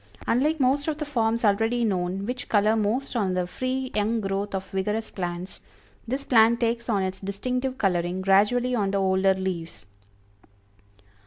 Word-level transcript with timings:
Unlike 0.25 0.59
most 0.59 0.87
of 0.87 0.97
the 0.97 1.05
forms 1.05 1.45
already 1.45 1.85
known, 1.85 2.25
which 2.25 2.49
color 2.49 2.75
most 2.75 3.15
on 3.15 3.35
the 3.35 3.45
free 3.45 3.91
young 3.93 4.19
growth 4.19 4.55
of 4.55 4.65
vigorous 4.71 5.11
plants, 5.11 5.61
this 6.07 6.23
plant 6.23 6.59
takes 6.59 6.89
on 6.89 7.03
its 7.03 7.19
distinctive 7.21 7.77
coloring 7.77 8.21
gradually 8.23 8.73
on 8.73 8.89
the 8.89 8.97
older 8.97 9.35
leaves. 9.35 9.85